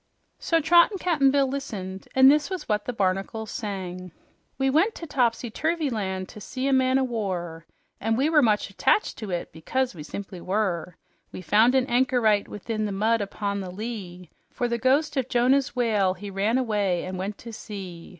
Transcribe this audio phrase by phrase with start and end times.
[0.39, 4.11] So Trot and Cap'n Bill listened, and this is what the barnacles sang:
[4.57, 7.67] "We went to topsy turvy land to see a man o' war,
[7.99, 10.97] And we were much attached to it, because we simply were;
[11.31, 15.29] We found an anchor ite within the mud upon the lea For the ghost of
[15.29, 18.09] Jonah's whale he ran away and went to sea.